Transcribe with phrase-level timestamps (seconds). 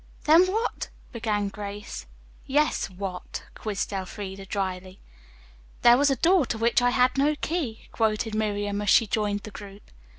[0.23, 2.07] "Then what" began Grace.
[2.47, 4.99] "Yes, what?" quizzed Elfreda dryly.
[5.83, 9.41] "'There was a door to which I had no key,'" quoted Miriam, as she joined
[9.41, 9.91] the group.